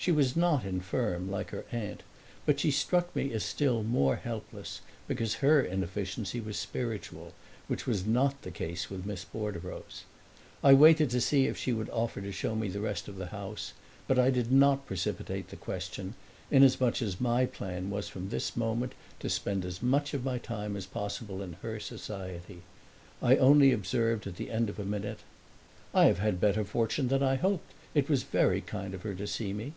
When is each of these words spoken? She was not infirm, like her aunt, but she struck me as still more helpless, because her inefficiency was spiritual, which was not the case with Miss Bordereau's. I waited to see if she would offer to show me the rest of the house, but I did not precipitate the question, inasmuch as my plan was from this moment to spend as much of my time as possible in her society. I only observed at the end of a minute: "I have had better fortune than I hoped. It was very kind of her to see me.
She 0.00 0.12
was 0.12 0.34
not 0.34 0.64
infirm, 0.64 1.30
like 1.30 1.50
her 1.50 1.66
aunt, 1.72 2.04
but 2.46 2.58
she 2.58 2.70
struck 2.70 3.14
me 3.14 3.34
as 3.34 3.44
still 3.44 3.82
more 3.82 4.16
helpless, 4.16 4.80
because 5.06 5.34
her 5.34 5.60
inefficiency 5.60 6.40
was 6.40 6.56
spiritual, 6.56 7.34
which 7.68 7.86
was 7.86 8.06
not 8.06 8.40
the 8.40 8.50
case 8.50 8.88
with 8.88 9.04
Miss 9.04 9.26
Bordereau's. 9.26 10.04
I 10.64 10.72
waited 10.72 11.10
to 11.10 11.20
see 11.20 11.48
if 11.48 11.58
she 11.58 11.74
would 11.74 11.90
offer 11.90 12.22
to 12.22 12.32
show 12.32 12.54
me 12.56 12.68
the 12.68 12.80
rest 12.80 13.08
of 13.08 13.16
the 13.16 13.26
house, 13.26 13.74
but 14.08 14.18
I 14.18 14.30
did 14.30 14.50
not 14.50 14.86
precipitate 14.86 15.48
the 15.50 15.56
question, 15.56 16.14
inasmuch 16.50 17.02
as 17.02 17.20
my 17.20 17.44
plan 17.44 17.90
was 17.90 18.08
from 18.08 18.30
this 18.30 18.56
moment 18.56 18.94
to 19.18 19.28
spend 19.28 19.66
as 19.66 19.82
much 19.82 20.14
of 20.14 20.24
my 20.24 20.38
time 20.38 20.76
as 20.76 20.86
possible 20.86 21.42
in 21.42 21.58
her 21.60 21.78
society. 21.78 22.62
I 23.20 23.36
only 23.36 23.70
observed 23.70 24.26
at 24.26 24.36
the 24.36 24.50
end 24.50 24.70
of 24.70 24.78
a 24.78 24.84
minute: 24.86 25.18
"I 25.92 26.06
have 26.06 26.20
had 26.20 26.40
better 26.40 26.64
fortune 26.64 27.08
than 27.08 27.22
I 27.22 27.34
hoped. 27.34 27.74
It 27.94 28.08
was 28.08 28.22
very 28.22 28.62
kind 28.62 28.94
of 28.94 29.02
her 29.02 29.14
to 29.14 29.26
see 29.26 29.52
me. 29.52 29.74